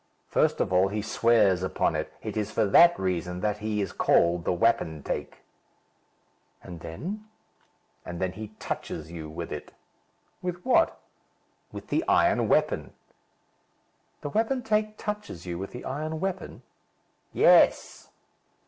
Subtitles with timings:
[0.29, 2.11] "First of all, he swears upon it.
[2.23, 5.41] It is for that reason that he is called the wapentake."
[6.63, 7.25] "And then?"
[8.03, 9.73] "Then he touches you with it."
[10.41, 10.99] "With what?"
[11.71, 12.93] "With the iron weapon."
[14.21, 16.63] "The wapentake touches you with the iron weapon?"
[17.31, 18.09] "Yes."